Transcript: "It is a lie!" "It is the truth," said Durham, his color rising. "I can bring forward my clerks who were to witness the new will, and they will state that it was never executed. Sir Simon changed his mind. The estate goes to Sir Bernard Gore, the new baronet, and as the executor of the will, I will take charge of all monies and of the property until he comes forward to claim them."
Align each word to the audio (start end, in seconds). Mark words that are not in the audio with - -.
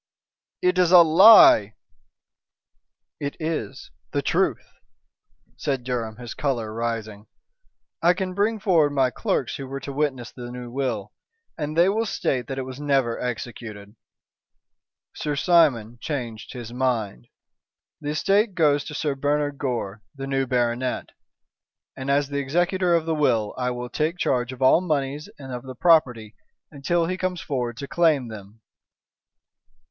"It 0.63 0.79
is 0.79 0.91
a 0.91 1.03
lie!" 1.03 1.75
"It 3.19 3.37
is 3.39 3.91
the 4.13 4.23
truth," 4.23 4.65
said 5.57 5.83
Durham, 5.83 6.15
his 6.17 6.33
color 6.33 6.73
rising. 6.73 7.27
"I 8.01 8.15
can 8.15 8.33
bring 8.33 8.59
forward 8.59 8.89
my 8.93 9.11
clerks 9.11 9.57
who 9.57 9.67
were 9.67 9.79
to 9.81 9.93
witness 9.93 10.31
the 10.31 10.49
new 10.51 10.71
will, 10.71 11.13
and 11.55 11.77
they 11.77 11.87
will 11.87 12.07
state 12.07 12.47
that 12.47 12.57
it 12.57 12.63
was 12.63 12.79
never 12.79 13.19
executed. 13.19 13.95
Sir 15.13 15.35
Simon 15.35 15.99
changed 16.01 16.53
his 16.53 16.73
mind. 16.73 17.27
The 17.99 18.09
estate 18.09 18.55
goes 18.55 18.83
to 18.85 18.95
Sir 18.95 19.13
Bernard 19.13 19.59
Gore, 19.59 20.01
the 20.15 20.25
new 20.25 20.47
baronet, 20.47 21.09
and 21.95 22.09
as 22.09 22.27
the 22.29 22.39
executor 22.39 22.95
of 22.95 23.05
the 23.05 23.13
will, 23.13 23.53
I 23.55 23.69
will 23.69 23.87
take 23.91 24.17
charge 24.17 24.51
of 24.51 24.63
all 24.63 24.81
monies 24.81 25.29
and 25.37 25.51
of 25.53 25.61
the 25.61 25.75
property 25.75 26.33
until 26.71 27.05
he 27.05 27.17
comes 27.19 27.39
forward 27.41 27.77
to 27.77 27.87
claim 27.87 28.29
them." 28.29 28.61